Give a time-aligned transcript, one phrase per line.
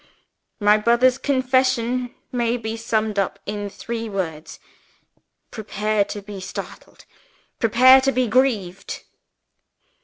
[0.59, 4.59] My brother's confession may be summed up in three words.
[5.51, 7.05] Prepare yourself to be startled;
[7.59, 9.03] prepare yourself to be grieved.